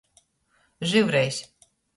Žyvrejs. 0.89 1.39